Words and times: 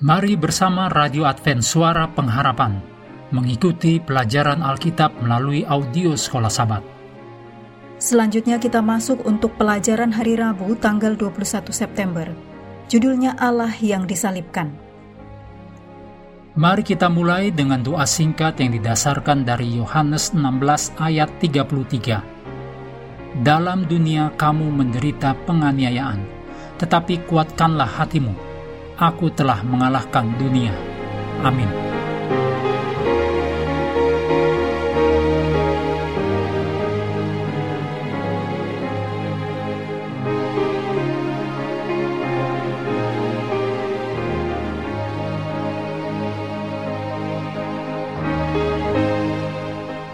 Mari 0.00 0.32
bersama 0.32 0.88
Radio 0.88 1.28
Advent 1.28 1.60
Suara 1.60 2.08
Pengharapan 2.08 2.80
mengikuti 3.36 4.00
pelajaran 4.00 4.64
Alkitab 4.64 5.20
melalui 5.20 5.60
audio 5.68 6.16
Sekolah 6.16 6.48
Sabat. 6.48 6.80
Selanjutnya 8.00 8.56
kita 8.56 8.80
masuk 8.80 9.20
untuk 9.28 9.60
pelajaran 9.60 10.08
hari 10.08 10.40
Rabu 10.40 10.72
tanggal 10.80 11.20
21 11.20 11.68
September. 11.68 12.32
Judulnya 12.88 13.36
Allah 13.36 13.68
yang 13.84 14.08
disalibkan. 14.08 14.72
Mari 16.56 16.80
kita 16.80 17.12
mulai 17.12 17.52
dengan 17.52 17.84
doa 17.84 18.08
singkat 18.08 18.56
yang 18.56 18.72
didasarkan 18.80 19.44
dari 19.44 19.76
Yohanes 19.76 20.32
16 20.32 20.96
ayat 20.96 21.28
33. 21.44 23.44
Dalam 23.44 23.84
dunia 23.84 24.32
kamu 24.32 24.64
menderita 24.64 25.36
penganiayaan, 25.44 26.24
tetapi 26.80 27.28
kuatkanlah 27.28 28.00
hatimu 28.00 28.48
aku 29.00 29.32
telah 29.32 29.64
mengalahkan 29.64 30.28
dunia. 30.36 30.76
Amin. 31.40 31.66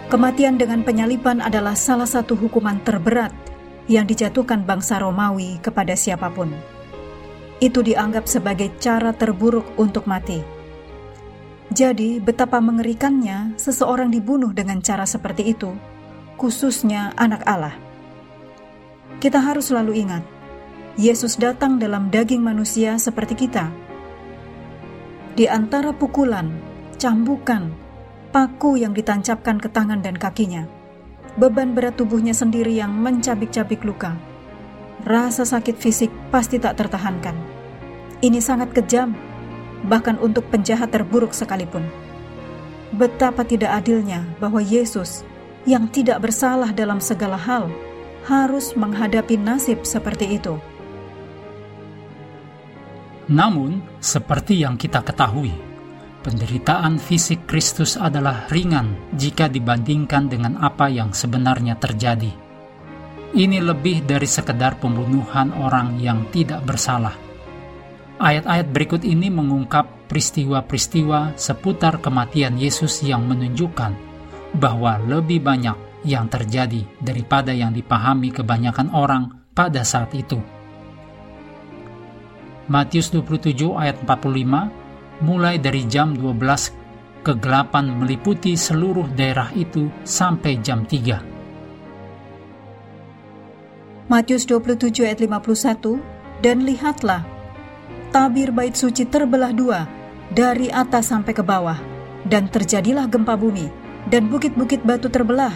Kematian 0.07 0.55
dengan 0.55 0.87
penyaliban 0.87 1.43
adalah 1.43 1.75
salah 1.75 2.07
satu 2.07 2.39
hukuman 2.39 2.79
terberat 2.79 3.35
yang 3.91 4.07
dijatuhkan 4.07 4.63
bangsa 4.63 5.03
Romawi 5.03 5.59
kepada 5.59 5.99
siapa 5.99 6.31
pun 6.31 6.76
itu 7.57 7.81
dianggap 7.81 8.29
sebagai 8.29 8.73
cara 8.77 9.13
terburuk 9.13 9.65
untuk 9.81 10.05
mati. 10.05 10.41
Jadi, 11.73 12.23
betapa 12.23 12.63
mengerikannya 12.63 13.59
seseorang 13.59 14.09
dibunuh 14.09 14.55
dengan 14.55 14.79
cara 14.79 15.03
seperti 15.03 15.51
itu, 15.51 15.75
khususnya 16.39 17.11
anak 17.19 17.43
Allah. 17.43 17.75
Kita 19.17 19.41
harus 19.41 19.73
selalu 19.73 20.07
ingat, 20.07 20.23
Yesus 20.97 21.37
datang 21.37 21.77
dalam 21.77 22.09
daging 22.09 22.41
manusia 22.41 22.97
seperti 22.97 23.45
kita. 23.45 23.69
Di 25.37 25.45
antara 25.45 25.93
pukulan, 25.93 26.49
cambukan, 26.97 27.69
paku 28.33 28.81
yang 28.81 28.97
ditancapkan 28.97 29.61
ke 29.61 29.69
tangan 29.69 30.01
dan 30.01 30.17
kakinya, 30.17 30.65
beban 31.37 31.77
berat 31.77 31.97
tubuhnya 31.97 32.33
sendiri 32.33 32.73
yang 32.73 32.93
mencabik-cabik 32.97 33.85
luka, 33.85 34.17
rasa 35.07 35.47
sakit 35.47 35.79
fisik 35.79 36.11
pasti 36.27 36.59
tak 36.59 36.75
tertahankan. 36.75 37.33
Ini 38.19 38.43
sangat 38.43 38.75
kejam, 38.75 39.15
bahkan 39.87 40.19
untuk 40.19 40.51
penjahat 40.51 40.91
terburuk 40.91 41.31
sekalipun. 41.31 41.87
Betapa 42.91 43.47
tidak 43.47 43.83
adilnya 43.83 44.27
bahwa 44.43 44.59
Yesus 44.59 45.23
yang 45.63 45.87
tidak 45.87 46.23
bersalah 46.23 46.75
dalam 46.75 46.99
segala 46.99 47.39
hal 47.39 47.71
harus 48.27 48.75
menghadapi 48.75 49.39
nasib 49.39 49.87
seperti 49.87 50.35
itu. 50.35 50.59
Namun, 53.27 53.83
seperti 53.99 54.63
yang 54.63 54.79
kita 54.79 55.03
ketahui, 55.03 55.51
penderitaan 56.23 56.95
fisik 56.95 57.43
Kristus 57.43 57.99
adalah 57.99 58.47
ringan 58.47 58.95
jika 59.15 59.51
dibandingkan 59.51 60.31
dengan 60.31 60.55
apa 60.63 60.87
yang 60.87 61.11
sebenarnya 61.11 61.75
terjadi 61.75 62.46
ini 63.35 63.59
lebih 63.59 64.07
dari 64.07 64.29
sekedar 64.29 64.79
pembunuhan 64.79 65.51
orang 65.51 65.99
yang 65.99 66.29
tidak 66.31 66.63
bersalah. 66.63 67.15
Ayat-ayat 68.17 68.67
berikut 68.71 69.03
ini 69.03 69.27
mengungkap 69.27 70.07
peristiwa-peristiwa 70.07 71.35
seputar 71.35 71.99
kematian 71.99 72.55
Yesus 72.55 73.03
yang 73.03 73.27
menunjukkan 73.27 73.91
bahwa 74.55 74.97
lebih 75.03 75.43
banyak 75.43 75.75
yang 76.07 76.31
terjadi 76.31 76.87
daripada 77.03 77.51
yang 77.51 77.75
dipahami 77.75 78.31
kebanyakan 78.31 78.89
orang 78.95 79.51
pada 79.51 79.83
saat 79.83 80.15
itu. 80.15 80.39
Matius 82.71 83.11
27 83.11 83.53
ayat 83.75 83.99
45 84.07 85.23
mulai 85.23 85.59
dari 85.59 85.83
jam 85.87 86.15
12 86.15 87.23
kegelapan 87.27 87.91
meliputi 87.91 88.55
seluruh 88.55 89.11
daerah 89.11 89.51
itu 89.51 89.91
sampai 90.07 90.59
jam 90.63 90.87
3 90.87 91.26
Matius 94.07 94.47
27 94.47 95.03
ayat 95.03 95.19
51, 95.19 95.99
Dan 96.39 96.63
lihatlah, 96.63 97.27
tabir 98.15 98.55
bait 98.55 98.71
suci 98.71 99.03
terbelah 99.03 99.51
dua, 99.51 99.83
dari 100.31 100.71
atas 100.71 101.11
sampai 101.11 101.35
ke 101.35 101.43
bawah, 101.43 101.75
dan 102.23 102.47
terjadilah 102.47 103.11
gempa 103.11 103.35
bumi, 103.35 103.67
dan 104.07 104.31
bukit-bukit 104.31 104.79
batu 104.87 105.11
terbelah, 105.11 105.51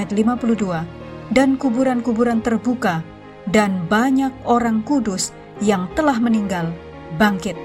ayat 0.00 0.16
52, 0.16 0.80
dan 1.28 1.60
kuburan-kuburan 1.60 2.40
terbuka, 2.40 3.04
dan 3.44 3.84
banyak 3.84 4.32
orang 4.48 4.80
kudus 4.80 5.36
yang 5.60 5.84
telah 5.92 6.16
meninggal 6.16 6.72
bangkit. 7.20 7.60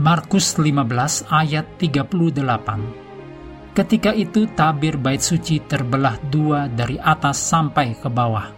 Markus 0.00 0.56
15 0.56 1.28
ayat 1.28 1.68
38 1.76 3.05
Ketika 3.76 4.16
itu 4.16 4.48
tabir 4.56 4.96
bait 4.96 5.20
suci 5.20 5.60
terbelah 5.60 6.16
dua 6.32 6.64
dari 6.64 6.96
atas 6.96 7.36
sampai 7.36 7.92
ke 7.92 8.08
bawah. 8.08 8.48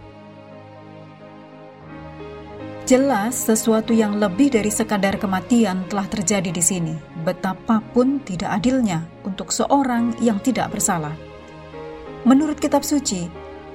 Jelas 2.87 3.35
sesuatu 3.35 3.91
yang 3.91 4.15
lebih 4.15 4.47
dari 4.47 4.71
sekadar 4.71 5.19
kematian 5.19 5.83
telah 5.91 6.07
terjadi 6.07 6.55
di 6.55 6.63
sini. 6.63 6.95
Betapapun 7.27 8.23
tidak 8.23 8.63
adilnya 8.63 9.03
untuk 9.27 9.51
seorang 9.51 10.15
yang 10.23 10.39
tidak 10.39 10.71
bersalah. 10.71 11.11
Menurut 12.23 12.55
kitab 12.55 12.87
suci, 12.87 13.27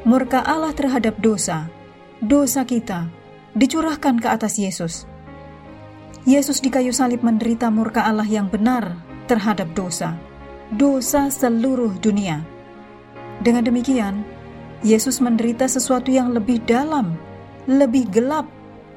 murka 0.09 0.41
Allah 0.49 0.73
terhadap 0.73 1.21
dosa, 1.21 1.69
dosa 2.25 2.65
kita, 2.65 3.05
dicurahkan 3.53 4.17
ke 4.17 4.33
atas 4.33 4.57
Yesus. 4.57 5.05
Yesus 6.25 6.65
di 6.65 6.73
kayu 6.73 6.97
salib 6.97 7.21
menderita 7.21 7.69
murka 7.69 8.01
Allah 8.01 8.25
yang 8.25 8.49
benar 8.49 8.97
terhadap 9.29 9.77
dosa 9.77 10.17
dosa 10.73 11.29
seluruh 11.29 11.99
dunia. 12.01 12.41
Dengan 13.45 13.67
demikian, 13.67 14.25
Yesus 14.85 15.21
menderita 15.21 15.69
sesuatu 15.69 16.09
yang 16.09 16.33
lebih 16.33 16.63
dalam, 16.65 17.17
lebih 17.69 18.09
gelap, 18.09 18.49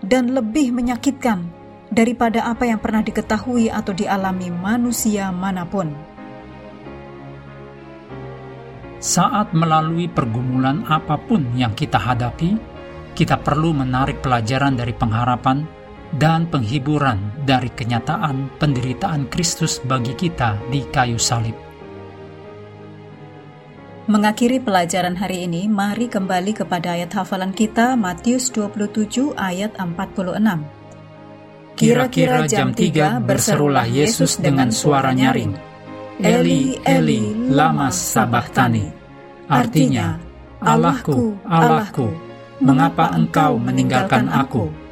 dan 0.06 0.32
lebih 0.32 0.72
menyakitkan 0.72 1.48
daripada 1.90 2.44
apa 2.48 2.68
yang 2.68 2.78
pernah 2.78 3.02
diketahui 3.02 3.72
atau 3.72 3.96
dialami 3.96 4.52
manusia 4.52 5.32
mana 5.32 5.64
pun. 5.64 5.92
Saat 8.98 9.54
melalui 9.54 10.10
pergumulan 10.10 10.84
apa 10.90 11.16
pun 11.22 11.54
yang 11.54 11.72
kita 11.78 12.02
hadapi, 12.02 12.58
kita 13.14 13.38
perlu 13.40 13.74
menarik 13.74 14.22
pelajaran 14.26 14.74
dari 14.74 14.94
pengharapan 14.94 15.77
dan 16.16 16.48
penghiburan 16.48 17.20
dari 17.44 17.68
kenyataan 17.68 18.56
penderitaan 18.56 19.28
Kristus 19.28 19.84
bagi 19.84 20.16
kita 20.16 20.56
di 20.72 20.88
kayu 20.88 21.20
salib. 21.20 21.68
Mengakhiri 24.08 24.64
pelajaran 24.64 25.20
hari 25.20 25.52
ini, 25.52 25.68
mari 25.68 26.08
kembali 26.08 26.56
kepada 26.56 26.96
ayat 26.96 27.12
hafalan 27.12 27.52
kita 27.52 28.00
Matius 28.00 28.48
27 28.56 29.36
ayat 29.36 29.76
46. 29.76 31.76
Kira-kira 31.76 32.48
jam 32.48 32.72
3 32.72 33.20
berserulah 33.20 33.84
Yesus 33.84 34.40
dengan 34.40 34.72
suara 34.72 35.12
nyaring, 35.12 35.52
Eli, 36.24 36.80
Eli, 36.88 37.52
lama 37.52 37.92
sabachthani. 37.92 38.88
Artinya, 39.52 40.16
Allahku, 40.64 41.36
Allahku, 41.44 42.08
mengapa 42.64 43.12
engkau 43.12 43.60
meninggalkan 43.60 44.32
aku? 44.32 44.87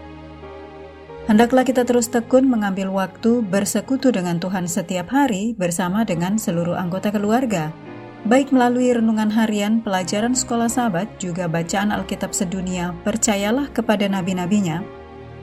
Hendaklah 1.26 1.66
kita 1.66 1.82
terus 1.90 2.06
tekun 2.06 2.46
mengambil 2.46 2.94
waktu 2.94 3.42
bersekutu 3.42 4.14
dengan 4.14 4.38
Tuhan 4.38 4.70
setiap 4.70 5.10
hari 5.10 5.58
bersama 5.58 6.06
dengan 6.06 6.38
seluruh 6.38 6.78
anggota 6.78 7.10
keluarga, 7.10 7.74
baik 8.30 8.54
melalui 8.54 8.94
renungan 8.94 9.34
harian, 9.34 9.82
pelajaran 9.82 10.38
sekolah 10.38 10.70
sahabat, 10.70 11.10
juga 11.18 11.50
bacaan 11.50 11.90
Alkitab 11.90 12.30
sedunia, 12.30 12.94
percayalah 13.02 13.74
kepada 13.74 14.06
nabi-nabinya, 14.06 14.86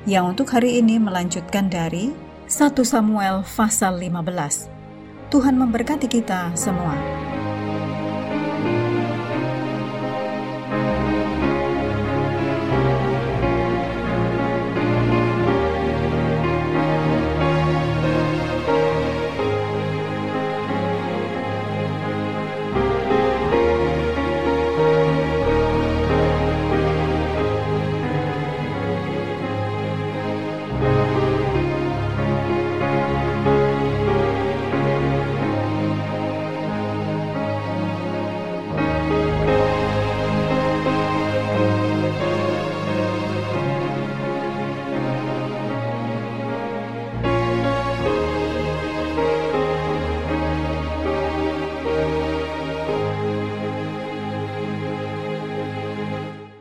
yang 0.06 0.30
untuk 0.30 0.54
hari 0.54 0.78
ini 0.78 1.02
melanjutkan 1.02 1.66
dari 1.66 2.14
1 2.46 2.78
Samuel 2.86 3.42
pasal 3.42 3.98
15. 3.98 4.70
Tuhan 5.34 5.58
memberkati 5.58 6.06
kita 6.06 6.54
semua. 6.54 7.21